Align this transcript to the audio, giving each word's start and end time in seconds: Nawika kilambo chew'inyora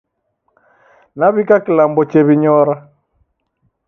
Nawika 1.17 1.55
kilambo 1.63 2.01
chew'inyora 2.11 2.73